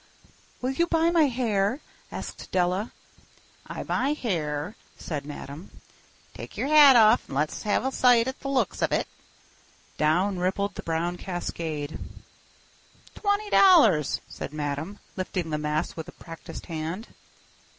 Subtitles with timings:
[0.63, 1.79] "Will you buy my hair?"
[2.11, 2.91] asked Della.
[3.67, 5.69] "I buy hair," said Madame.
[6.33, 9.05] "Take yer hat off and let's have a sight at the looks of it."
[9.99, 11.99] Down rippled the brown cascade.
[13.13, 17.09] "Twenty dollars," said Madame, lifting the mass with a practised hand.